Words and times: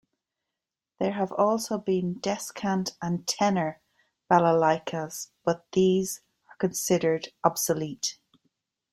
There 0.99 1.11
have 1.11 1.31
also 1.31 1.77
been 1.77 2.15
"descant" 2.21 2.95
and 3.03 3.27
"tenor" 3.27 3.81
balalaikas, 4.31 5.29
but 5.45 5.67
these 5.73 6.21
are 6.49 6.55
considered 6.57 7.27
obsolete. 7.43 8.17